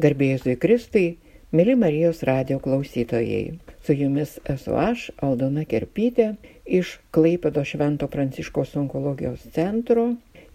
[0.00, 1.18] Garbėjusui Kristui,
[1.52, 3.58] mėly Marijos radio klausytojai.
[3.84, 6.28] Su jumis esu aš, Aldona Kerpytė,
[6.64, 10.06] iš Klaipėdo Švento Pranciškos onkologijos centro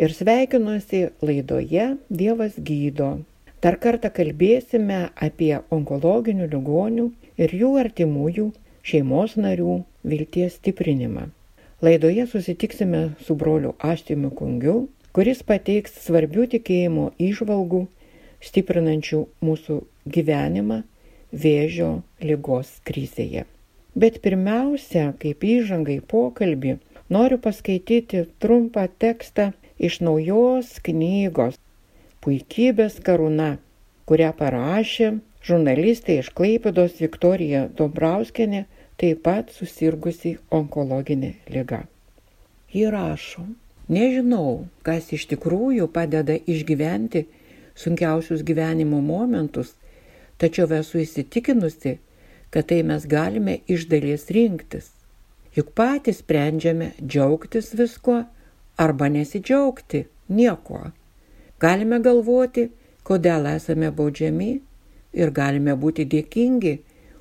[0.02, 3.12] ir sveikinuosi laidoje Dievas gydo.
[3.62, 8.48] Dar kartą kalbėsime apie onkologinių ligonių ir jų artimųjų
[8.82, 11.28] šeimos narių vilties stiprinimą.
[11.86, 17.86] Laidoje susitiksime su broliu Aštimiu Kungiu, kuris pateiks svarbių tikėjimo išvalgų
[18.46, 19.82] stiprinančių mūsų
[20.18, 20.82] gyvenimą
[21.46, 23.46] vėžio lygos krizėje.
[23.96, 26.78] Bet pirmiausia, kaip įžangai pokalbį,
[27.16, 31.60] noriu paskaityti trumpą tekstą iš naujos knygos
[32.26, 33.60] Puikybės karūna,
[34.10, 35.08] kurią parašė
[35.46, 38.64] žurnalistė iš Klaipėdos Viktorija Dombrauskenė,
[38.98, 41.84] taip pat susirgusi onkologinė lyga.
[42.74, 43.46] Ji rašo,
[43.98, 47.28] nežinau, kas iš tikrųjų padeda išgyventi
[47.76, 49.74] sunkiausius gyvenimo momentus,
[50.38, 51.98] tačiau esu įsitikinusi,
[52.50, 54.92] kad tai mes galime iš dalies rinktis.
[55.56, 58.24] Juk patys sprendžiame džiaugtis viskuo
[58.78, 60.92] arba nesidžiaugti niekuo.
[61.60, 62.70] Galime galvoti,
[63.08, 64.52] kodėl esame baudžiami
[65.16, 66.76] ir galime būti dėkingi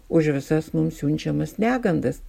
[0.09, 2.21] už visas mums siunčiamas negandas,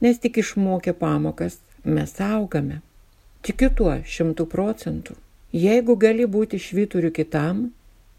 [0.00, 2.80] nes tik išmokę pamokas mes augame.
[3.42, 5.14] Tikiu tuo šimtų procentų.
[5.52, 7.70] Jeigu gali būti švyturiu kitam,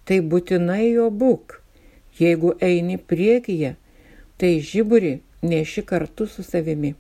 [0.05, 1.59] tai būtinai jo būk.
[2.17, 3.75] Jeigu eini priekyje,
[4.41, 6.95] tai žiburį neši kartu su savimi.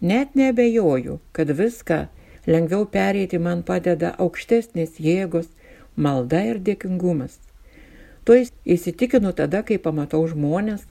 [0.00, 2.08] Net nebejoju, kad viską
[2.46, 5.46] lengviau pereiti man padeda aukštesnės jėgos,
[5.94, 7.38] malda ir dėkingumas.
[8.24, 8.34] Tuo
[8.66, 10.82] įsitikinu tada, kai pamatau žmonės,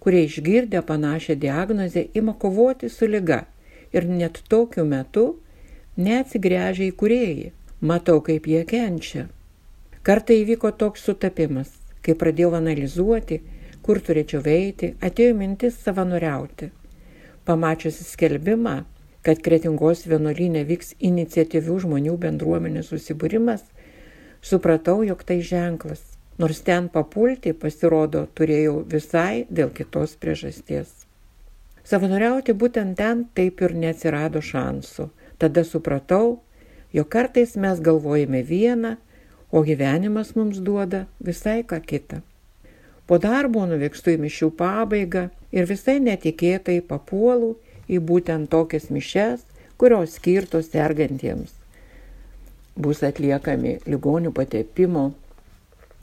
[0.00, 3.44] kurie išgirdę panašią diagnozę ima kovoti su lyga
[3.92, 5.26] ir net tokiu metu
[5.96, 9.26] neatsigręžia į kuriejį matau, kaip jie kenčia.
[10.04, 11.70] Kartai įvyko toks sutapimas,
[12.04, 13.40] kai pradėjau analizuoti,
[13.84, 16.70] kur turėčiau veiti, atėjo mintis savanoriauti.
[17.44, 18.74] Pamačiusi skelbimą,
[19.24, 23.64] kad kretingos vienuolynė vyks iniciatyvių žmonių bendruomenės susibūrimas,
[24.44, 26.02] supratau, jog tai ženklas.
[26.38, 31.04] Nors ten papulti, pasirodo, turėjau visai dėl kitos priežasties.
[31.84, 35.10] Savanoriauti būtent ten taip ir neatsirado šansų.
[35.38, 36.40] Tada supratau,
[36.94, 38.94] jog kartais mes galvojame vieną,
[39.50, 42.20] o gyvenimas mums duoda visai ką kitą.
[43.06, 47.52] Po darbo nuvykstu į mišių pabaigą ir visai netikėtai papuolu
[47.90, 49.44] į būtent tokias mišes,
[49.76, 51.52] kurios skirtos sergantiems.
[52.74, 55.10] Bus atliekami ligonių patepimo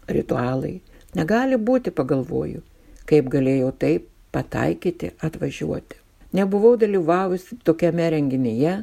[0.08, 0.79] ritualai.
[1.16, 2.62] Negali būti, pagalvoju,
[3.09, 5.97] kaip galėjau taip pataikyti atvažiuoti.
[6.38, 8.78] Nebuvau dalyvavusi tokiame renginyje,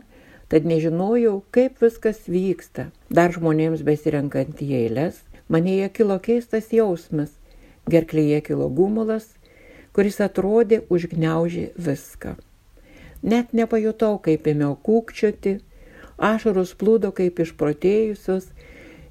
[0.48, 2.88] tad nežinojau, kaip viskas vyksta.
[3.12, 7.34] Dar žmonėms besirenkant į eilės, manėje kilo keistas jausmas,
[7.88, 9.30] gerklėje kilo gumulas,
[9.92, 12.36] kuris atrodė užgneužė viską.
[13.22, 15.58] Net nepajutau, kaip ėmiau kūkčioti,
[16.18, 18.50] ašaros plūdo kaip išprotėjusios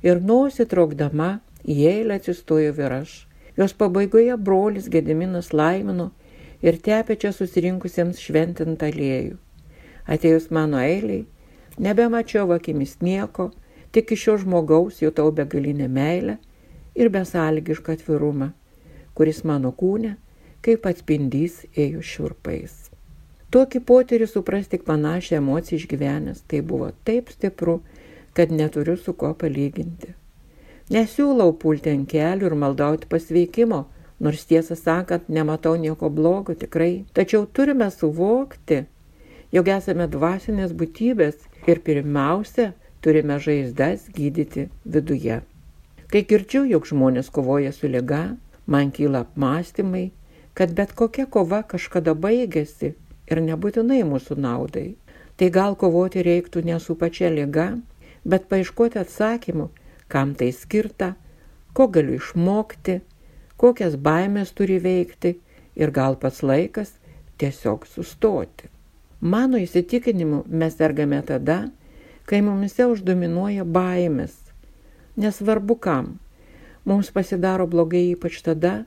[0.06, 3.18] ir nosį traukdama į eilę atsistojo ir aš.
[3.58, 6.12] Jos pabaigoje brolis Gediminas laimino
[6.62, 9.38] ir tepė čia susirinkusiems šventintą aliejų.
[10.08, 11.26] Atėjus mano eiliai,
[11.78, 13.52] nebemačiau akimis nieko,
[13.92, 16.38] tik iš šio žmogaus jutau begalinę meilę
[16.96, 18.52] ir besalgišką atvirumą,
[19.14, 20.16] kuris mano kūne
[20.66, 22.88] kaip atspindys ėjo šiurpais.
[23.54, 27.78] Tokį potyrį supras tik panašią emociją išgyvenęs, tai buvo taip stipru,
[28.36, 30.12] kad neturiu su kuo palyginti.
[30.92, 33.86] Nesiūlau pulti ant kelių ir maldauti pasveikimo,
[34.20, 38.84] nors tiesą sakant, nematau nieko blogo tikrai, tačiau turime suvokti,
[39.52, 42.72] jog esame dvasinės būtybės ir pirmiausia
[43.02, 45.42] turime žaizdas gydyti viduje.
[46.12, 48.38] Kai girdžiu, jog žmonės kovoja su lyga,
[48.68, 50.12] man kyla apmąstymai,
[50.58, 52.94] kad bet kokia kova kažkada baigėsi
[53.28, 54.88] ir nebūtinai mūsų naudai.
[55.38, 57.68] Tai gal kovoti reiktų ne su pačia lyga,
[58.26, 59.68] bet paieškoti atsakymų,
[60.08, 61.14] kam tai skirta,
[61.78, 63.02] ko galiu išmokti,
[63.62, 65.36] kokias baimės turi veikti
[65.78, 66.96] ir gal pats laikas
[67.38, 68.72] tiesiog sustoti.
[69.22, 71.72] Mano įsitikinimu mes sergame tada,
[72.30, 74.36] kai mumise uždominuoja baimės.
[75.18, 76.20] Nesvarbu kam.
[76.86, 78.86] Mums pasidaro blogai ypač tada,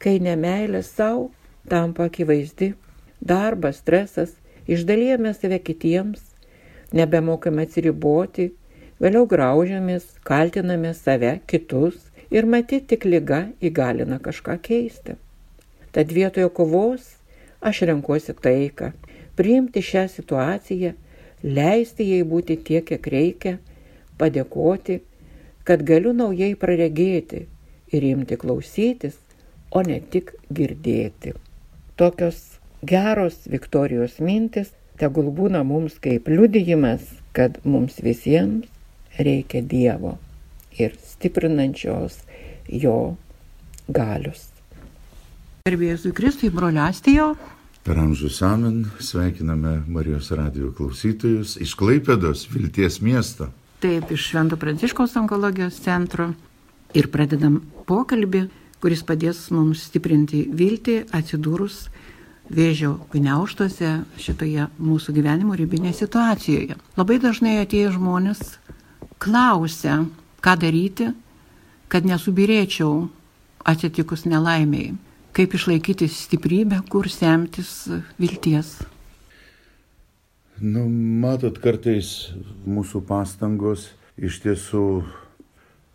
[0.00, 1.28] kai nemailė savo
[1.68, 2.72] tampa akivaizdi.
[3.20, 4.32] Darbas, stresas,
[4.64, 6.22] išdalyjame save kitiems,
[6.96, 8.54] nebemokame atsiriboti,
[9.02, 11.98] vėliau graužiamės, kaltiname save, kitus
[12.30, 15.18] ir matyti tik lyga įgalina kažką keisti.
[15.92, 17.18] Tad vietoje kovos
[17.60, 18.94] aš renkuosi taiką
[19.38, 20.94] priimti šią situaciją,
[21.46, 23.58] leisti jai būti tiek, kiek reikia,
[24.18, 24.98] padėkoti,
[25.68, 27.44] kad galiu naujai praregėti
[27.94, 29.18] ir imti klausytis,
[29.70, 31.34] o ne tik girdėti.
[32.00, 37.04] Tokios geros Viktorijos mintis tegul būna mums kaip liudijimas,
[37.36, 38.66] kad mums visiems
[39.18, 40.16] reikia Dievo
[40.78, 42.20] ir stiprinančios
[42.68, 43.16] jo
[43.88, 44.48] galius.
[45.68, 47.34] Gerbėjus Kristui, broliastijo.
[47.88, 53.46] Per amžius amen sveikiname Marijos radio klausytojus iš Klaipėdos, Vilties miesto.
[53.80, 56.26] Taip, iš Švento Pranciškaus onkologijos centro.
[56.92, 57.56] Ir pradedam
[57.88, 58.42] pokalbį,
[58.84, 61.80] kuris padės mums stiprinti viltį atsidūrus
[62.52, 66.76] vėžio gniauštuose šitoje mūsų gyvenimo ribinėje situacijoje.
[67.00, 68.58] Labai dažnai atėję žmonės
[69.16, 70.02] klausia,
[70.44, 71.14] ką daryti,
[71.88, 73.06] kad nesubirėčiau
[73.64, 74.92] atsitikus nelaimiai,
[75.38, 77.86] kaip išlaikyti stiprybę, kur semtis
[78.18, 78.74] vilties.
[80.58, 82.32] Nu, matot, kartais
[82.66, 83.84] mūsų pastangos
[84.18, 84.82] iš tiesų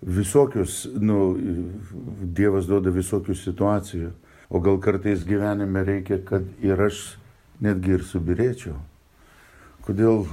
[0.07, 1.36] visokius, nu,
[2.24, 4.13] Dievas duoda visokių situacijų,
[4.48, 7.04] o gal kartais gyvenime reikia, kad ir aš
[7.63, 8.78] netgi ir subirėčiau.
[9.84, 10.24] Kodėl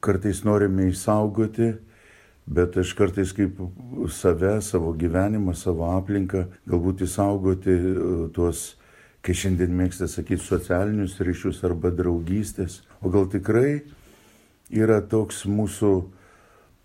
[0.00, 1.74] kartais norime išsaugoti,
[2.46, 3.58] bet aš kartais kaip
[4.14, 7.76] save, savo gyvenimą, savo aplinką, galbūt išsaugoti
[8.34, 8.76] tuos
[9.26, 13.80] kai šiandien mėgsta sakyti socialinius ryšius arba draugystės, o gal tikrai
[14.70, 15.90] yra toks mūsų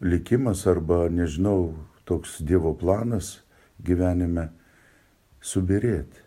[0.01, 1.75] likimas arba, nežinau,
[2.09, 3.37] toks Dievo planas
[3.85, 4.49] gyvenime
[5.45, 6.25] subirėti.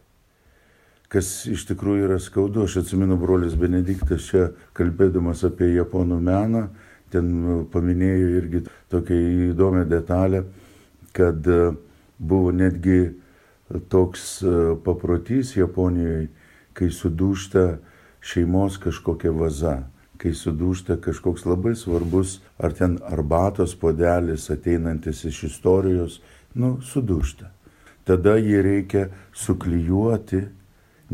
[1.10, 6.68] Kas iš tikrųjų yra skaudu, aš atsimenu brolis Benediktas čia kalbėdamas apie japonų meną,
[7.14, 7.32] ten
[7.72, 9.20] paminėjo irgi tokią
[9.54, 10.44] įdomią detalę,
[11.14, 11.46] kad
[12.18, 13.14] buvo netgi
[13.88, 16.28] toks e, paprotys Japonijoje,
[16.74, 17.64] kai sudūšta
[18.24, 19.76] šeimos kažkokia vaza,
[20.18, 26.20] kai sudūšta kažkoks labai svarbus, ar ten arbatos podelis ateinantis iš istorijos,
[26.54, 27.50] nu, sudūšta.
[28.04, 30.44] Tada jį reikia suklyjuoti,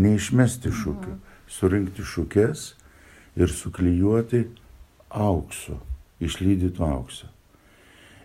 [0.00, 1.14] neišmesti šūkių,
[1.50, 2.64] surinkti šūkės
[3.38, 4.44] ir suklyjuoti
[5.10, 5.78] auksu,
[6.20, 7.28] išlydytų auksą.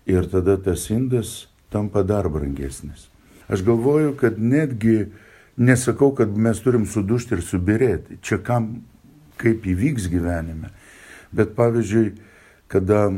[0.05, 3.09] Ir tada tas indas tampa dar brangesnis.
[3.47, 5.11] Aš galvoju, kad netgi
[5.57, 8.19] nesakau, kad mes turim sudušti ir subirėti.
[8.21, 8.83] Čia kam,
[9.41, 10.71] kaip įvyks gyvenime.
[11.35, 12.13] Bet pavyzdžiui,
[12.71, 13.09] kada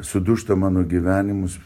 [0.00, 1.58] sudušta mano gyvenimus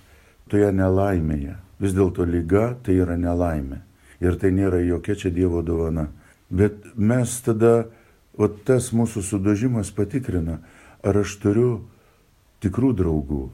[0.51, 3.83] toje nelaimėje, vis dėlto lyga tai yra nelaimė.
[4.21, 6.09] Ir tai nėra jokia čia Dievo dovana.
[6.49, 7.89] Bet mes tada,
[8.37, 10.61] o tas mūsų sudužimas patikrina,
[11.05, 11.71] ar aš turiu
[12.67, 13.45] tikrų draugų,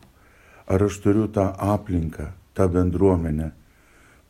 [0.67, 3.53] ar aš turiu tą aplinką, tą bendruomenę,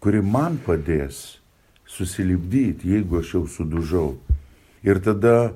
[0.02, 1.38] kuri man padės
[1.87, 4.17] susilipdyti, jeigu aš jau sudužau.
[4.82, 5.52] Ir tada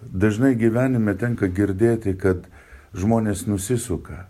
[0.00, 2.46] dažnai gyvenime tenka girdėti, kad
[2.96, 4.28] žmonės nusisuka.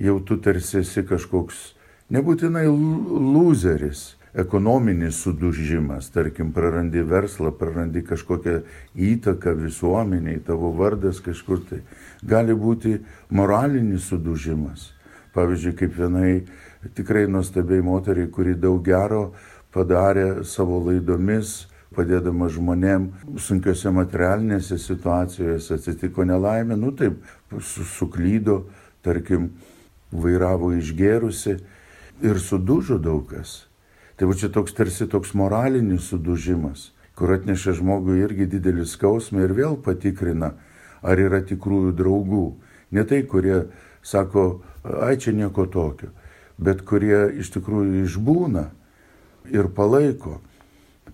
[0.00, 1.74] Jau tu tarsi esi kažkoks,
[2.12, 8.62] nebūtinai loseris, ekonominis sudužimas, tarkim, prarandi verslą, prarandi kažkokią
[8.96, 11.82] įtaką visuomeniai, tavo vardas kažkur tai.
[12.24, 12.96] Gali būti
[13.30, 14.92] moralinis sudužimas.
[15.32, 16.32] Pavyzdžiui, kaip vienai
[16.96, 19.32] tikrai nuostabiai moteriai, kuri daug gero
[19.72, 27.20] padarė savo laidomis, padėdama žmonėm sunkiose materialinėse situacijose, atsitiko nelaimė, nu taip,
[27.60, 28.62] suklydo,
[29.04, 29.50] tarkim,
[30.12, 31.58] vairavo išgėrusi
[32.24, 33.71] ir sudužo daug kas.
[34.22, 39.56] Tai va čia toks tarsi toks moralinis sudužimas, kur atneša žmogui irgi didelį skausmą ir
[39.58, 40.52] vėl patikrina,
[41.02, 42.44] ar yra tikrųjų draugų.
[42.94, 43.64] Ne tai, kurie
[44.06, 46.12] sako, ai čia nieko tokio
[46.62, 48.66] bet kurie iš tikrųjų išbūna
[49.52, 50.38] ir palaiko.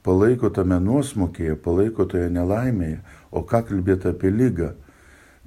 [0.04, 3.00] Palaiko tame nuosmokėje, palaiko toje nelaimėje.
[3.32, 4.72] O ką kalbėti apie lygą?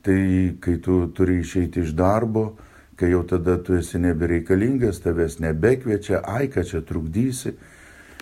[0.06, 0.18] Tai
[0.62, 2.56] kai tu turi išeiti iš darbo,
[3.02, 7.56] kai jau tada tu esi nebereikalingas, tavęs nebekviečia, ai, ką čia trukdysi.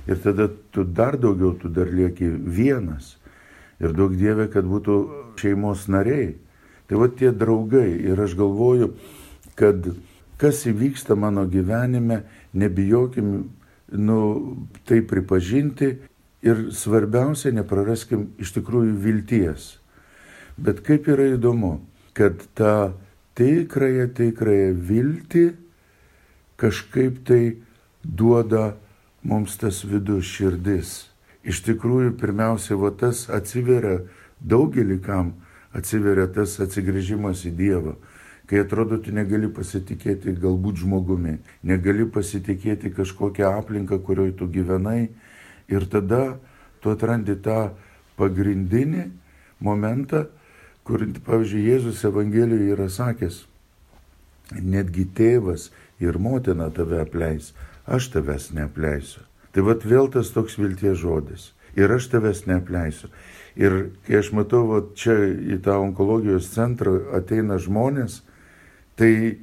[0.07, 3.17] Ir tada tu dar daugiau, tu dar lieki vienas.
[3.83, 4.95] Ir daug dievė, kad būtų
[5.39, 6.38] šeimos nariai.
[6.88, 7.91] Tai va tie draugai.
[8.07, 8.93] Ir aš galvoju,
[9.59, 9.91] kad
[10.39, 12.24] kas įvyksta mano gyvenime,
[12.55, 13.36] nebijokim
[13.91, 14.19] nu,
[14.88, 15.91] tai pripažinti
[16.45, 19.74] ir svarbiausia, nepraraskim iš tikrųjų vilties.
[20.55, 21.81] Bet kaip yra įdomu,
[22.15, 22.95] kad tą
[23.39, 25.46] tikrąją, tikrąją viltį
[26.60, 27.43] kažkaip tai
[28.03, 28.75] duoda
[29.24, 31.08] mums tas vidus širdis.
[31.48, 34.01] Iš tikrųjų, pirmiausia, va tas atsiveria
[34.43, 35.34] daugelį kam,
[35.72, 37.96] atsiveria tas atsigrėžimas į Dievą
[38.50, 45.12] kai atrodo, tu negali pasitikėti galbūt žmogumi, negali pasitikėti kažkokią aplinką, kurioje tu gyvenai
[45.69, 46.39] ir tada
[46.81, 47.75] tu atrandi tą
[48.17, 49.05] pagrindinį
[49.62, 50.25] momentą,
[50.89, 53.43] kur, pavyzdžiui, Jėzus Evangelijoje yra sakęs,
[54.58, 55.67] netgi tėvas
[56.01, 57.51] ir motina tave apleis,
[57.86, 59.22] aš tavęs neapleisiu.
[59.53, 61.51] Tai vad vėl tas toks vilties žodis.
[61.77, 63.12] Ir aš tavęs neapleisiu.
[63.60, 68.24] Ir kai aš matau, va, čia į tą onkologijos centrą ateina žmonės,
[68.98, 69.38] tai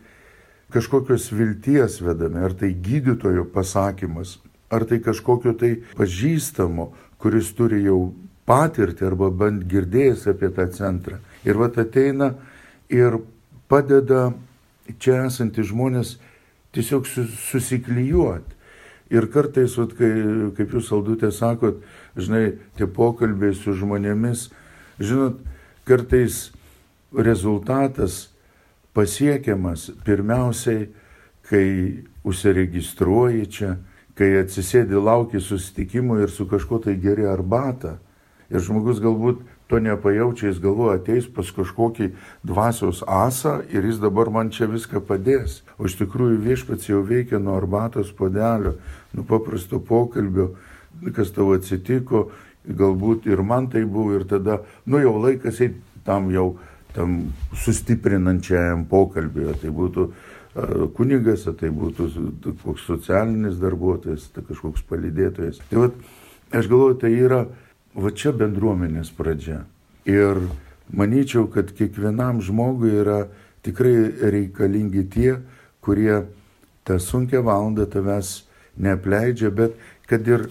[0.74, 6.90] kažkokios vilties vedami, ar tai gydytojo pasakymas, ar tai kažkokio tai pažįstamo,
[7.22, 11.18] kuris turi jau patirtį arba bent girdėjęs apie tą centrą.
[11.46, 12.32] Ir vat ateina
[12.92, 13.18] ir
[13.68, 14.30] padeda
[15.02, 16.16] čia esantys žmonės
[16.76, 18.54] tiesiog susiklyjuoti.
[19.14, 20.10] Ir kartais, vat, kai,
[20.56, 21.78] kaip jūs saldutė sakot,
[22.18, 24.48] žinai, tie pokalbiai su žmonėmis,
[24.98, 25.38] žinot,
[25.86, 26.48] kartais
[27.14, 28.26] rezultatas
[28.96, 30.88] pasiekiamas pirmiausiai,
[31.46, 31.68] kai
[32.26, 33.76] užsiregistruoji čia,
[34.18, 38.00] kai atsisėdi lauki susitikimų ir su kažkuo tai geri arbatą.
[38.52, 42.12] Ir žmogus galbūt to nepajaučia, jis galvoja, ateis pas kažkokį
[42.46, 45.62] dvasios asą ir jis dabar man čia viską padės.
[45.78, 48.76] O iš tikrųjų viešpats jau veikia nuo arbatos podelio,
[49.16, 50.52] nuo paprasto pokalbio,
[51.16, 52.28] kas tau atsitiko,
[52.66, 56.54] galbūt ir man tai buvo ir tada, nu jau laikas eiti tam jau
[56.94, 57.18] tam
[57.64, 60.06] sustiprinančiajam pokalbį, tai būtų
[60.96, 65.60] kunigas, tai būtų koks socialinis darbuotojas, tai kažkoks palydėtojas.
[65.68, 65.98] Tai vat,
[66.54, 67.42] aš galvoju, tai yra
[67.96, 69.64] va čia bendruomenės pradžia.
[70.06, 70.40] Ir
[70.92, 73.26] manyčiau, kad kiekvienam žmogui yra
[73.66, 75.32] tikrai reikalingi tie,
[75.80, 76.26] kurie
[76.86, 78.44] tą sunkę valandą tavęs
[78.78, 79.74] neapleidžia, bet
[80.06, 80.48] kad ir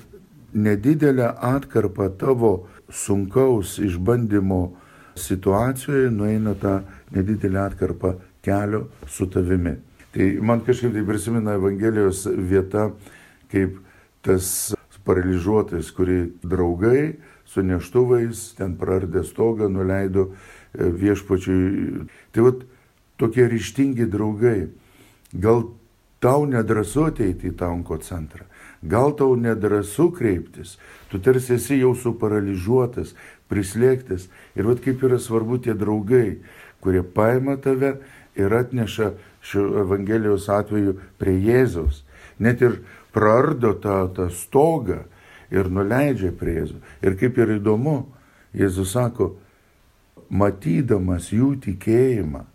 [0.56, 4.76] nedidelę atkarpą tavo sunkaus išbandymo
[5.16, 9.76] situacijoje nueina tą nedidelę atkarpą kelio su tavimi.
[10.12, 12.90] Tai man kažkaip tai prisimena Evangelijos vieta,
[13.52, 13.80] kaip
[14.24, 14.76] tas
[15.06, 17.16] paralyžiuotas, kurį draugai
[17.56, 22.04] su neštuvais ten prardė stogą, nuleido e, viešpačiui.
[22.36, 22.66] Tai vat
[23.22, 24.68] tokie ryštingi draugai.
[25.32, 25.70] Gal
[26.24, 28.48] tau nedrasu ateiti į tą onko centrą,
[28.84, 30.76] gal tau nedrasu kreiptis,
[31.12, 33.16] tu tarsi esi jau suparalyžiuotas,
[33.52, 34.28] prislėgtas.
[34.58, 36.42] Ir vad kaip yra svarbu tie draugai,
[36.84, 37.98] kurie paima tave
[38.36, 39.14] ir atneša
[39.46, 42.04] šio Evangelijos atveju prie Jėzaus.
[42.40, 42.82] Net ir
[43.16, 45.06] prardo tą, tą stogą
[45.54, 46.82] ir nuleidžia prie Jėzų.
[47.06, 47.98] Ir kaip ir įdomu,
[48.56, 49.34] Jėzus sako,
[50.30, 52.46] matydamas jų tikėjimą,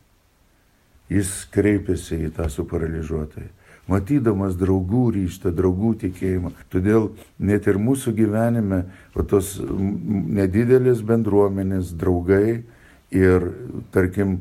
[1.12, 3.50] jis kreipiasi į tą suparalyžiuotąjį
[3.90, 6.52] matydamas draugų ryštą, draugų tikėjimą.
[6.72, 7.10] Todėl
[7.42, 12.62] net ir mūsų gyvenime, o tos nedidelės bendruomenės, draugai
[13.10, 13.48] ir,
[13.94, 14.38] tarkim,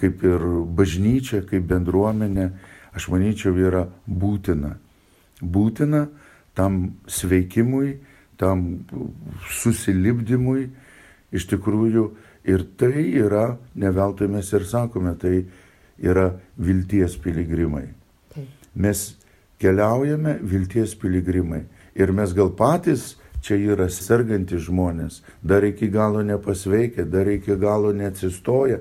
[0.00, 0.44] kaip ir
[0.76, 2.50] bažnyčia, kaip bendruomenė,
[2.92, 4.76] aš manyčiau, yra būtina.
[5.40, 6.06] Būtina
[6.54, 7.96] tam sveikimui,
[8.40, 8.84] tam
[9.60, 10.68] susilipdymui,
[11.32, 12.06] iš tikrųjų,
[12.44, 15.44] ir tai yra, neveltui mes ir sakome, tai
[16.02, 17.86] yra vilties piligrimai.
[18.74, 19.12] Mes
[19.62, 21.64] keliaujame vilties piligrimai.
[21.94, 27.90] Ir mes gal patys čia yra sergantys žmonės, dar iki galo nepasveikę, dar iki galo
[27.92, 28.80] neatsistoja,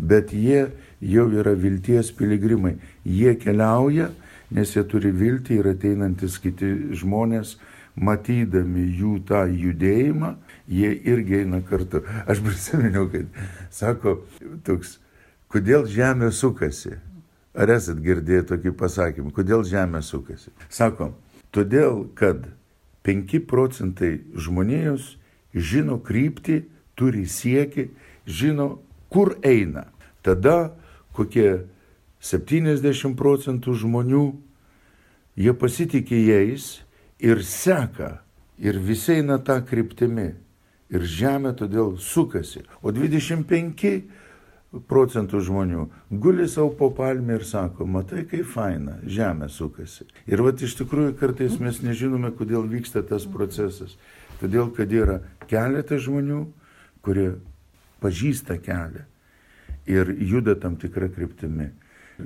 [0.00, 2.78] bet jie jau yra vilties piligrimai.
[3.04, 4.10] Jie keliauja,
[4.54, 7.56] nes jie turi viltį ir ateinantis kiti žmonės,
[8.00, 10.34] matydami jų tą judėjimą,
[10.70, 12.04] jie irgi eina kartu.
[12.30, 13.28] Aš prisiminiau, kad
[13.74, 14.20] sako
[14.66, 14.98] toks,
[15.50, 16.96] kodėl žemė sukasi.
[17.54, 20.52] Ar esat girdėję tokį pasakymą, kodėl Žemė sukasi?
[20.70, 21.10] Sako,
[21.50, 22.46] todėl, kad
[23.06, 25.16] 5 procentai žmonijos
[25.54, 26.62] žino kryptį,
[26.94, 27.88] turi sieki,
[28.26, 28.78] žino,
[29.10, 29.88] kur eina.
[30.22, 30.70] Tada
[31.16, 31.64] kokie
[32.20, 34.24] 70 procentų žmonių,
[35.40, 36.70] jie pasitikė jais
[37.20, 38.20] ir seka,
[38.60, 40.30] ir visi eina tą kryptimį.
[40.90, 42.64] Ir žemė todėl sukasi.
[42.82, 43.92] O 25
[44.90, 50.08] procentų žmonių guli savo po palmę ir sako, matai, kaip faina, žemė sukasi.
[50.26, 53.96] Ir vat iš tikrųjų kartais mes nežinome, kodėl vyksta tas procesas.
[54.42, 56.44] Todėl, kad yra keletas žmonių,
[57.06, 57.32] kurie
[58.02, 59.06] pažįsta kelią
[59.90, 61.70] ir juda tam tikrą kryptimį.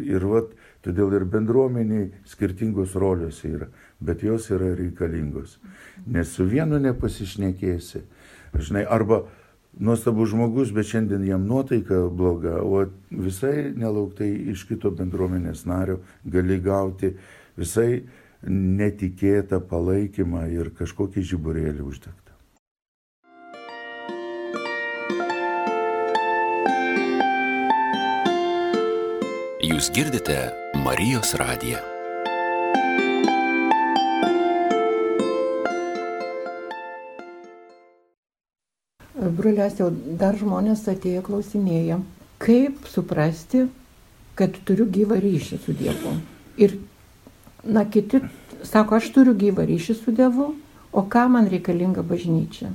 [0.02, 0.50] Ir vat,
[0.84, 3.68] todėl ir bendruomeniai skirtingos rolės yra,
[4.00, 5.58] bet jos yra reikalingos.
[6.06, 8.04] Nes su vienu nepasišnekėsi.
[8.54, 9.24] Žinai, arba
[9.78, 16.60] nuostabus žmogus, bet šiandien jam nuotaika bloga, o visai nelauktai iš kito bendruomenės nario gali
[16.62, 17.14] gauti
[17.58, 18.04] visai
[18.44, 22.23] netikėtą palaikymą ir kažkokį žiburėlį uždegtą.
[29.74, 30.34] Jūs girdite
[30.84, 31.80] Marijos radiją.
[39.34, 39.88] Brulės jau
[40.20, 41.98] dar žmonės atėjo klausinėję,
[42.44, 43.64] kaip suprasti,
[44.38, 46.14] kad turiu gyvą ryšį su Dievu.
[46.54, 46.78] Ir,
[47.66, 48.22] na, kiti
[48.62, 50.52] sako, aš turiu gyvą ryšį su Dievu,
[50.94, 52.70] o ką man reikalinga bažnyčia?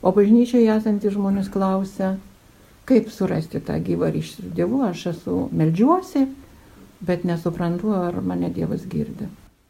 [0.00, 2.14] O bažnyčioje esantys žmonės klausia,
[2.88, 6.26] kaip surasti tą gyvą ryšį su Dievu, aš esu melžiuosi,
[7.04, 9.28] bet nesuprantu, ar mane Dievas girdi.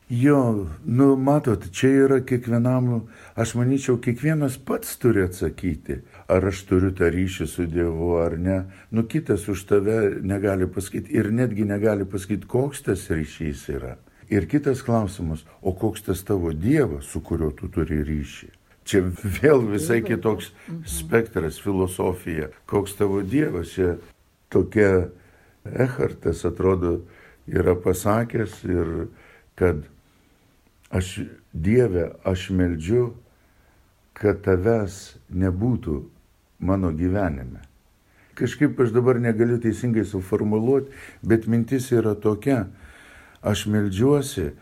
[0.08, 3.06] Jo, nu matot, čia yra kiekvienam,
[3.40, 8.58] aš manyčiau, kiekvienas pats turi atsakyti, ar aš turiu tą ryšį su Dievu ar ne.
[8.92, 13.94] Nu kitas už tave negali pasakyti ir netgi negali pasakyti, koks tas ryšys yra.
[14.28, 18.50] Ir kitas klausimas, o koks tas tavo Dievas, su kuriuo tu turi ryšį.
[18.84, 19.00] Čia
[19.40, 20.50] vėl visai kitoks
[20.88, 22.50] spektras, filosofija.
[22.68, 23.96] Koks tavo Dievas, čia
[24.52, 25.08] tokia
[25.64, 26.98] Echartas atrodo
[27.48, 28.90] yra pasakęs ir
[29.56, 29.84] kad
[30.94, 31.18] Aš
[31.52, 33.08] Dieve, aš meldžiu,
[34.14, 35.96] kad tavęs nebūtų
[36.62, 37.64] mano gyvenime.
[38.38, 42.68] Kažkaip aš dabar negaliu teisingai suformuluoti, bet mintis yra tokia.
[43.42, 44.52] Aš meldžiuosi,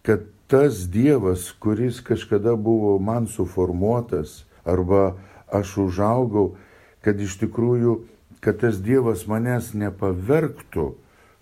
[0.00, 5.16] kad tas Dievas, kuris kažkada buvo man suformuotas, arba
[5.48, 6.52] aš užaugau,
[7.00, 7.98] kad iš tikrųjų,
[8.44, 10.92] kad tas Dievas manęs nepavergtų,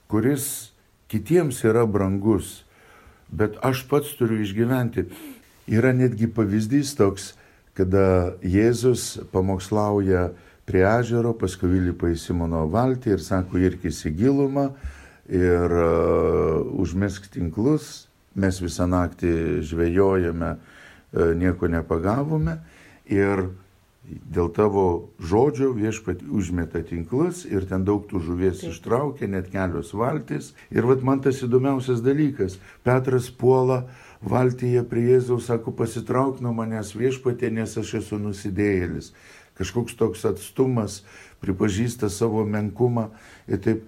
[0.07, 0.71] kuris
[1.11, 2.61] kitiems yra brangus
[3.33, 5.07] bet aš pats turiu išgyventi.
[5.71, 7.33] Yra netgi pavyzdys toks,
[7.79, 10.31] kada Jėzus pamokslauja
[10.67, 14.71] prie ežero, paskui įlipa į Simono valtį ir sako, irkis į gilumą
[15.31, 18.10] ir uh, užmesk tinklus.
[18.39, 20.79] Mes visą naktį žvejojame, uh,
[21.13, 22.61] nieko nepagavome
[23.11, 23.51] ir
[24.11, 24.85] dėl tavo
[25.23, 30.53] žodžio viešpat užmeta tinklus ir ten daug tų žuvies ištraukia, net kelios valtis.
[30.71, 32.59] Ir vad man tas įdomiausias dalykas.
[32.83, 33.85] Petras puola
[34.23, 39.13] valtyje prie Jėzaus, sako, pasitrauk nuo manęs viešpatė, nes aš esu nusidėjėlis.
[39.61, 41.03] Kažkoks toks atstumas,
[41.45, 43.11] pripažįsta savo menkumą
[43.47, 43.87] ir taip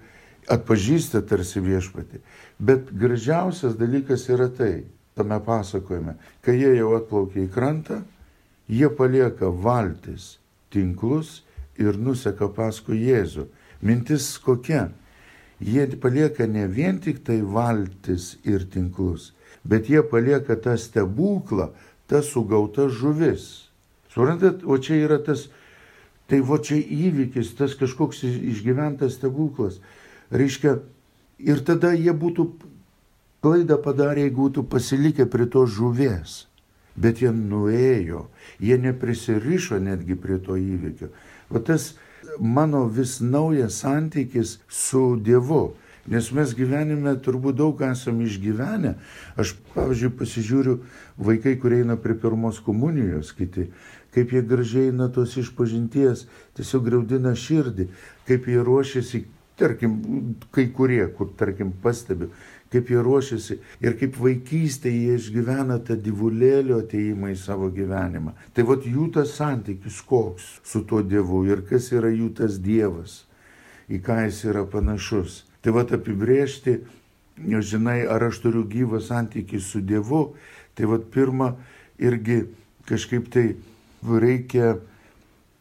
[0.51, 2.19] atpažįsta tarsi viešpatį.
[2.59, 4.85] Bet gražiausias dalykas yra tai,
[5.15, 8.01] tame pasakojime, kai jie jau atplaukė į krantą,
[8.67, 10.37] Jie palieka valtis,
[10.71, 11.41] tinklus
[11.77, 13.47] ir nuseka paskui Jėzų.
[13.83, 14.87] Mintis kokia?
[15.59, 21.69] Jie palieka ne vien tik tai valtis ir tinklus, bet jie palieka tą stebuklą,
[22.07, 23.69] tas sugautas žuvis.
[24.11, 25.49] Suprantat, o čia yra tas,
[26.27, 29.79] tai va čia įvykis, tas kažkoks išgyventas stebuklas.
[30.33, 30.79] Reiškia,
[31.39, 32.47] ir tada jie būtų
[33.43, 36.43] klaidą padarę, jeigu būtų pasilikę prie tos žuvies
[36.95, 38.27] bet jie nuėjo,
[38.61, 41.09] jie neprisirišo netgi prie to įvykio.
[41.49, 41.93] O tas
[42.39, 45.73] mano vis naujas santykis su Dievu.
[46.03, 48.97] Nes mes gyvenime turbūt daug esame išgyvenę.
[49.39, 50.73] Aš, pavyzdžiui, pasižiūriu
[51.15, 53.69] vaikai, kurie eina prie pirmos komunijos, kiti,
[54.11, 56.25] kaip jie gražiai eina tos išpažinties,
[56.59, 57.87] tiesiog graudina širdį,
[58.27, 59.23] kaip jie ruošiasi,
[59.59, 59.97] tarkim,
[60.51, 62.29] kai kurie, kur, tarkim, pastebiu,
[62.73, 68.33] kaip jie ruošiasi ir kaip vaikystėje jie išgyvena tą divulėlio ateimą į savo gyvenimą.
[68.53, 73.21] Tai vad jų tas santykis koks su tuo Dievu ir kas yra jų tas Dievas,
[73.89, 75.43] į ką jis yra panašus.
[75.61, 76.79] Tai vad apibriežti,
[77.37, 80.25] žinai, ar aš turiu gyvą santykį su Dievu,
[80.73, 81.53] tai vad pirmą
[82.01, 82.41] irgi
[82.89, 83.53] kažkaip tai
[84.03, 84.79] reikia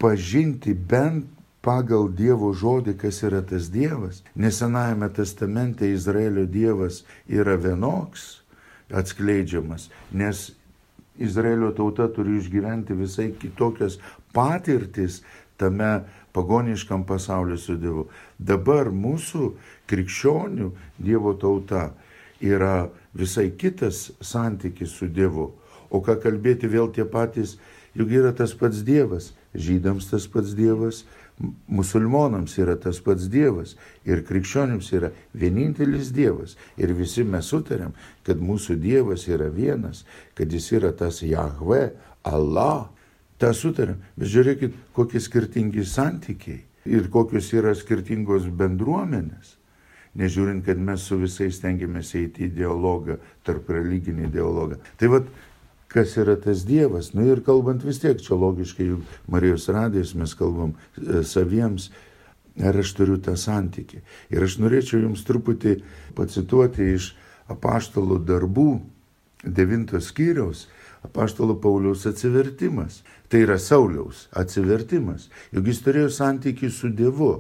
[0.00, 1.28] pažinti bent
[1.62, 4.22] pagal Dievo žodį, kas yra tas Dievas.
[4.34, 8.42] Nesenajame testamente Izraelio Dievas yra vienoks
[8.92, 10.50] atskleidžiamas, nes
[11.22, 13.98] Izraelio tauta turi išgyventi visai kitokias
[14.32, 15.22] patirtis
[15.56, 18.06] tame pagoniškam pasauliu su Dievu.
[18.38, 19.52] Dabar mūsų
[19.90, 21.92] krikščionių Dievo tauta
[22.42, 25.52] yra visai kitas santykis su Dievu.
[25.92, 27.58] O ką kalbėti vėl tie patys,
[27.94, 31.04] juk yra tas pats Dievas, žydams tas pats Dievas,
[31.66, 33.76] musulmonams yra tas pats Dievas
[34.08, 36.56] ir krikščionims yra vienintelis Dievas.
[36.76, 37.94] Ir visi mes sutarėm,
[38.26, 40.04] kad mūsų Dievas yra vienas,
[40.38, 41.92] kad jis yra tas Jahve,
[42.22, 42.90] Allah.
[43.42, 43.98] Ta sutarėm.
[44.14, 49.56] Bet žiūrėkit, kokie skirtingi santykiai ir kokios yra skirtingos bendruomenės.
[50.18, 53.16] Nežiūrint, kad mes su visais tengiamės eiti į dialogą,
[53.46, 54.76] tarp religinį dialogą.
[55.00, 55.30] Tai vad,
[55.92, 57.12] kas yra tas Dievas.
[57.14, 58.88] Nu ir kalbant vis tiek, čia logiškai,
[59.30, 61.90] Marijos radijos mes kalbam e, saviems,
[62.60, 64.02] ar aš turiu tą santykį.
[64.32, 65.78] Ir aš norėčiau jums truputį
[66.16, 67.12] pacituoti iš
[67.52, 68.68] apaštalų darbų
[69.44, 70.66] devintos skyriaus,
[71.02, 73.02] apaštalo Pauliaus atsivertimas.
[73.28, 75.28] Tai yra Sauliaus atsivertimas.
[75.52, 77.34] Juk jis turėjo santykį su Dievu.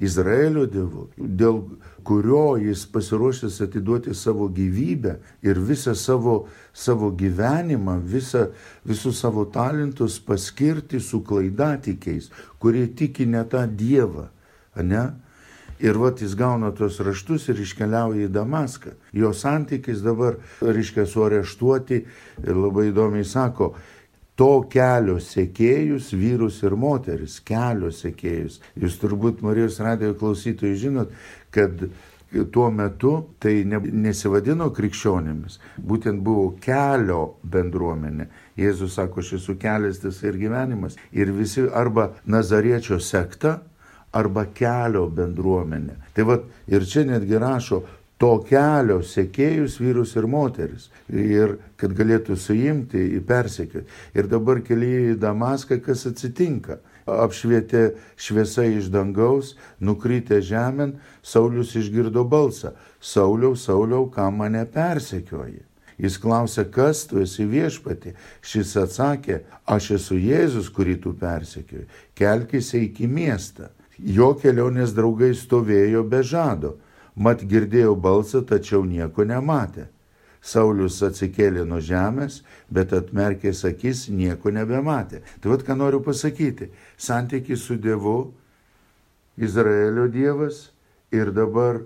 [0.00, 1.60] Izraelio Dievu, dėl
[2.08, 8.46] kurio jis pasiruošęs atiduoti savo gyvybę ir visą savo, savo gyvenimą, visą,
[8.88, 14.30] visus savo talentus paskirti su klaidatikiais, kurie tiki ne tą Dievą.
[14.80, 15.04] Ne?
[15.80, 18.96] Ir vat jis gauna tuos raštus ir iškeliauja į Damaską.
[19.16, 22.02] Jo santykis dabar, reiškia, suareštuoti
[22.44, 23.74] ir labai įdomiai sako,
[24.40, 28.60] to kelio sėkėjus, vyrus ir moteris, kelio sėkėjus.
[28.80, 31.12] Jūs turbūt Marijos radijo klausytojai žinot,
[31.52, 31.84] kad
[32.54, 38.30] tuo metu tai ne, nesivadino krikščionėmis, būtent buvo kelio bendruomenė.
[38.60, 40.96] Jėzus sako, aš esu kelias tas ir gyvenimas.
[41.12, 43.58] Ir visi arba Nazariečio sekta,
[44.16, 45.98] arba kelio bendruomenė.
[46.16, 47.84] Tai vad ir čia netgi rašo
[48.20, 50.90] to kelio sekėjus vyrus ir moteris.
[51.08, 53.88] Ir kad galėtų suimti į persekioti.
[54.14, 56.78] Ir dabar kelyje į Damaską kas atsitinka
[57.10, 62.74] apšvietė šviesa iš dangaus, nukrytė žemėn, Saulis išgirdo balsą.
[63.00, 65.64] Sauliau, Sauliau, ką mane persekioji?
[66.00, 68.14] Jis klausė, kas tu esi viešpati.
[68.40, 71.88] Šis atsakė, aš esu Jėzus, kurį tu persekioji.
[72.16, 73.68] Kelkis iki miestą.
[74.00, 76.78] Jo kelionės draugai stovėjo be žado.
[77.20, 79.90] Mat girdėjau balsą, tačiau nieko nematė.
[80.40, 82.40] Saulis atsikėlė nuo žemės,
[82.72, 85.20] bet atmerkęs akis nieko nebematė.
[85.40, 86.70] Tai vad ką noriu pasakyti.
[86.96, 88.32] Santykis su Dievu,
[89.36, 90.70] Izraelio Dievas
[91.12, 91.82] ir dabar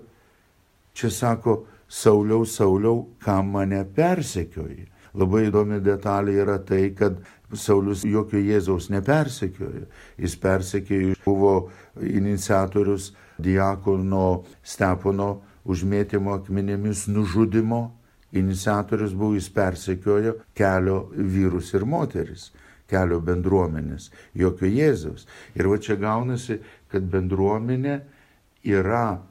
[0.95, 4.87] čia sako, Sauliau, Sauliau, kam mane persekioji.
[5.15, 7.19] Labai įdomi detalė yra tai, kad
[7.59, 9.85] Saulis jokio Jėzaus nepersekiojo.
[10.21, 11.55] Jis persekiojo, buvo
[12.01, 17.89] iniciatorius diakono Stepono užmėtymo akmenėmis nužudimo.
[18.35, 22.49] Iniciatorius buvo, jis persekiojo kelio vyrus ir moteris,
[22.91, 25.23] kelio bendruomenės, jokio Jėzaus.
[25.55, 26.59] Ir va čia gaunasi,
[26.91, 28.01] kad bendruomenė
[28.67, 29.21] yra,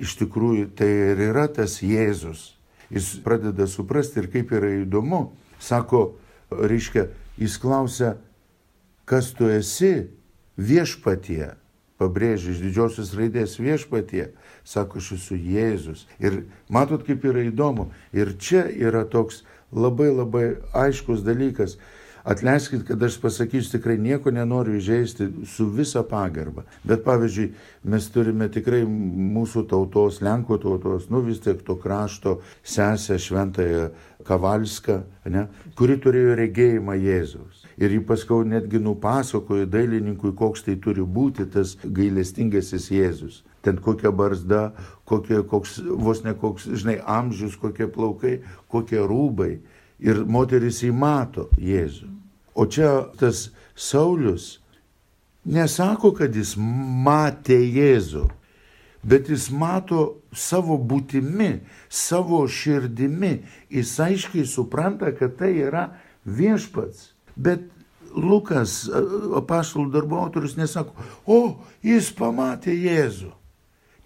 [0.00, 2.54] iš tikrųjų, tai ir yra tas Jėzus.
[2.90, 5.28] Jis pradeda suprasti ir kaip yra įdomu.
[5.62, 6.16] Sako,
[6.50, 7.06] reiškia,
[7.40, 8.14] jis klausia,
[9.04, 10.08] kas tu esi
[10.56, 11.54] viešpatie,
[12.00, 14.30] pabrėžia iš didžiosios raidės viešpatie,
[14.66, 16.06] sako, aš esu Jėzus.
[16.18, 17.90] Ir matot, kaip yra įdomu.
[18.16, 19.42] Ir čia yra toks
[19.74, 21.78] labai labai aiškus dalykas.
[22.24, 26.62] Atleiskit, kad aš pasakysiu, tikrai nieko nenoriu įžeisti su visa pagarba.
[26.80, 27.50] Bet pavyzdžiui,
[27.92, 33.90] mes turime tikrai mūsų tautos, Lenkų tautos, nu vis tiek to krašto sesę šventąją
[34.24, 35.42] Kavalską, ne,
[35.76, 37.66] kuri turėjo regėjimą Jėzaus.
[37.76, 43.42] Ir jį paskau netgi nupasakojo dailininkui, koks tai turi būti tas gailestingasis Jėzus.
[43.60, 44.70] Ten kokia barzda,
[45.04, 48.38] kokie, koks, vos ne koks, žinai, amžius, kokie plaukai,
[48.72, 49.58] kokie rūbai.
[50.02, 52.10] Ir moteris įmato Jėzų.
[52.54, 54.58] O čia tas Saulis
[55.44, 58.24] nesako, kad jis matė Jėzų,
[59.04, 63.36] bet jis mato savo būtimi, savo širdimi.
[63.70, 65.88] Jis aiškiai supranta, kad tai yra
[66.24, 67.12] viešpats.
[67.36, 67.70] Bet
[68.14, 68.84] Lukas,
[69.34, 70.94] apaštalų darbo autorius, nesako,
[71.26, 73.32] o jis pamatė Jėzų.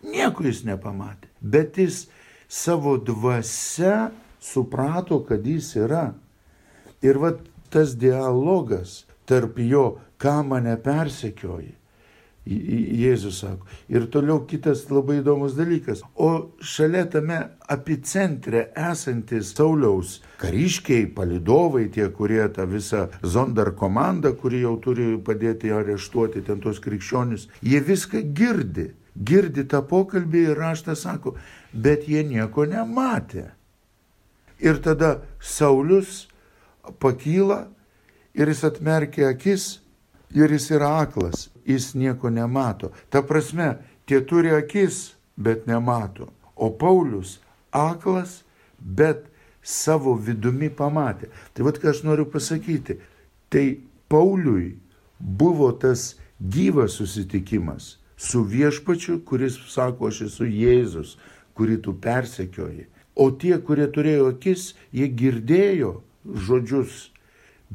[0.08, 1.28] Nieko jis nepamatė.
[1.40, 2.06] Bet jis
[2.48, 4.08] savo dvasia
[4.52, 6.12] suprato, kad jis yra.
[7.04, 7.34] Ir va
[7.70, 11.74] tas dialogas tarp jo, ką mane persekioji.
[12.48, 13.66] Jėzus sako.
[13.92, 16.00] Ir toliau kitas labai įdomus dalykas.
[16.16, 17.36] O šalia tame
[17.68, 25.74] epicentre esantis Sauliaus kariškiai, palidovai, tie, kurie tą visą Zondar komandą, kuri jau turi padėti
[25.76, 28.94] areštuoti ten tos krikščionis, jie viską girdi.
[29.12, 31.34] Girdi tą pokalbį ir raštas sako,
[31.74, 33.57] bet jie nieko nematė.
[34.58, 36.26] Ir tada Saulis
[37.00, 37.68] pakyla
[38.34, 39.78] ir jis atmerkia akis
[40.34, 42.92] ir jis yra aklas, jis nieko nemato.
[43.10, 46.28] Ta prasme, tie turi akis, bet nemato.
[46.56, 47.38] O Paulius
[47.72, 48.42] aklas,
[48.78, 49.26] bet
[49.62, 51.30] savo vidumi pamatė.
[51.54, 52.98] Tai vad ką aš noriu pasakyti.
[53.48, 53.66] Tai
[54.08, 54.76] Pauliui
[55.18, 61.16] buvo tas gyvas susitikimas su viešpačiu, kuris sako, aš esu Jėzus,
[61.54, 62.88] kurį tu persekioji.
[63.18, 67.08] O tie, kurie turėjo akis, jie girdėjo žodžius,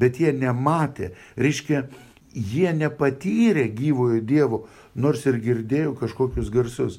[0.00, 1.12] bet jie nematė.
[1.36, 1.84] Reiškia,
[2.34, 4.62] jie nepatyrė gyvojo Dievo,
[4.94, 6.98] nors ir girdėjo kažkokius garsus.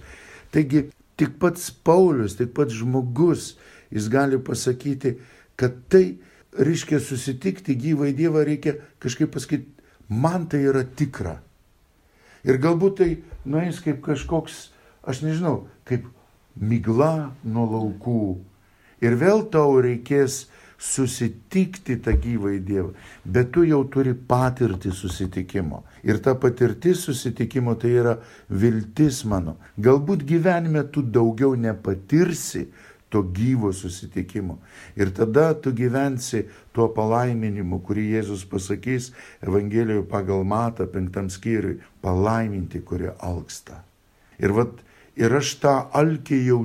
[0.54, 0.86] Taigi
[1.20, 3.56] tik pats Paulius, tik pats žmogus,
[3.92, 5.18] jis gali pasakyti,
[5.60, 6.18] kad tai,
[6.56, 9.68] reiškia, susitikti gyvą Dievą reikia kažkaip pasakyti,
[10.08, 11.40] man tai yra tikra.
[12.46, 13.10] Ir galbūt tai
[13.50, 14.70] nueis kaip kažkoks,
[15.08, 16.06] aš nežinau, kaip
[16.56, 18.26] migla nuo laukų.
[19.04, 20.46] Ir vėl tau reikės
[20.80, 22.90] susitikti tą gyvąjį Dievą,
[23.24, 25.84] bet tu jau turi patirtį susitikimo.
[26.04, 28.18] Ir ta patirtis susitikimo tai yra
[28.50, 29.56] viltis mano.
[29.80, 32.68] Galbūt gyvenime tu daugiau nepatirsi
[33.10, 34.60] to gyvo susitikimo.
[35.00, 36.44] Ir tada tu gyvensi
[36.76, 39.14] tuo palaiminimu, kurį Jėzus pasakys
[39.46, 43.84] Evangelijoje pagal Matą penktam skyriui- palaiminti, kurie alksta.
[44.40, 44.84] Ir vat
[45.16, 46.60] Ir aš tą alkį jau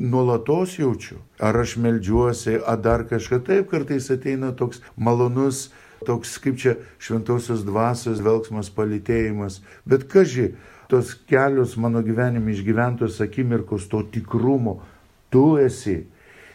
[0.00, 1.20] nuolatos jaučiu.
[1.40, 3.42] Ar aš melžiuosi, ar dar kažką.
[3.44, 5.68] Taip kartais ateina toks malonus,
[6.06, 9.60] toks kaip čia šventosios dvasios velgsmas palitėjimas.
[9.84, 10.54] Bet kažkai,
[10.88, 14.80] tos kelios mano gyvenime išgyventos akimirkos to tikrumo,
[15.30, 16.02] tu esi.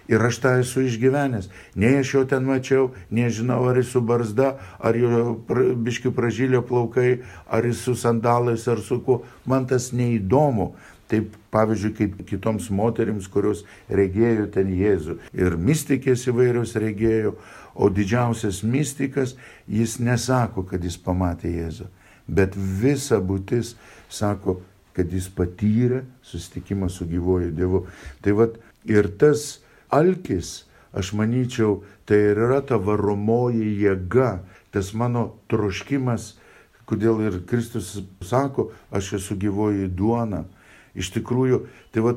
[0.06, 1.48] Ir aš tą esu išgyvenęs.
[1.82, 5.40] Nei aš jo ten mačiau, nežinau, ar jis su barzda, ar jo
[5.82, 9.24] biški pražylio plaukai, ar jis su sandalais, ar su kuo.
[9.50, 10.76] Man tas neįdomu.
[11.12, 13.62] Taip, pavyzdžiui, kaip kitoms moterims, kurios
[13.94, 15.20] regėjo ten Jėzų.
[15.38, 17.36] Ir mystikės įvairios regėjo,
[17.78, 19.36] o didžiausias mystikas,
[19.70, 21.90] jis nesako, kad jis pamatė Jėzų.
[22.26, 23.76] Bet visa būtis
[24.10, 24.58] sako,
[24.98, 27.84] kad jis patyrė susitikimą su gyvoju Dievu.
[28.26, 28.58] Tai vad
[28.90, 29.60] ir tas
[29.94, 30.64] alkis,
[30.96, 34.40] aš manyčiau, tai ir yra ta varomoji jėga,
[34.74, 36.34] tas mano troškimas,
[36.90, 37.94] kodėl ir Kristus
[38.26, 40.46] sako, aš esu gyvoji duona
[40.96, 42.16] Iš tikrųjų, tai va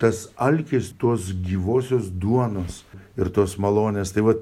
[0.00, 2.82] tas alkis tos gyvosios duonos
[3.18, 4.36] ir tos malonės, tai va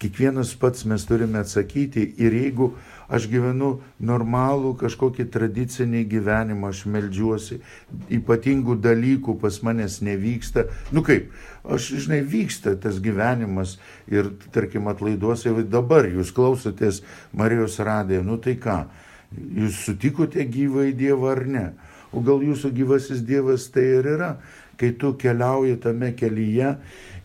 [0.00, 2.70] kiekvienas pats mes turime atsakyti ir jeigu
[3.12, 3.70] aš gyvenu
[4.06, 7.58] normalų kažkokį tradicinį gyvenimą, aš melžiuosi,
[8.16, 11.28] ypatingų dalykų pas manęs nevyksta, nu kaip,
[11.68, 13.76] aš žinai, vyksta tas gyvenimas
[14.08, 17.02] ir tarkim atlaiduose dabar jūs klausotės
[17.36, 18.84] Marijos radiją, nu tai ką,
[19.36, 21.66] jūs sutikote gyvą į Dievą ar ne?
[22.12, 24.34] O gal jūsų gyvasis Dievas tai ir yra,
[24.80, 26.74] kai tu keliauji tame kelyje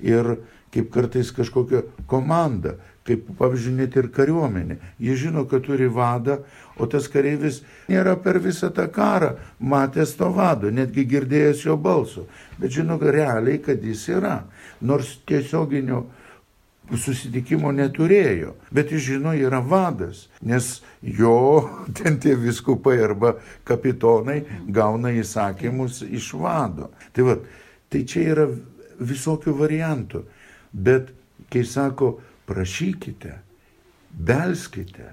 [0.06, 0.36] ir
[0.76, 2.76] kaip kartais kažkokia komanda,
[3.08, 4.78] kaip pavyzdžiui net ir kariuomenė.
[5.00, 6.39] Jie žino, kad turi vadą,
[6.76, 12.26] o tas kareivis nėra per visą tą karą matęs to vado, netgi girdėjęs jo balso,
[12.60, 14.39] bet žino realiai, kad jis yra.
[14.82, 16.04] Nors tiesioginio
[16.93, 21.36] susitikimo neturėjo, bet jis žino, yra vadas, nes jo
[21.98, 23.36] ten tie viskupai arba
[23.67, 26.91] kapitonai gauna įsakymus iš vado.
[27.13, 27.38] Tai, va,
[27.89, 28.48] tai čia yra
[29.00, 30.24] visokių variantų,
[30.71, 31.12] bet
[31.52, 33.34] kai sako, prašykite,
[34.12, 35.12] belskite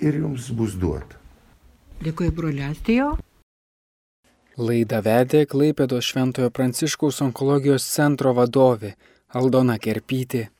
[0.00, 1.20] ir jums bus duota.
[2.04, 3.14] Dėkui, broliastijo.
[4.54, 8.92] Laidą vedė Klaipėdo Šventojo Pranciškaus onkologijos centro vadovė
[9.34, 10.53] Aldona Kerpytė.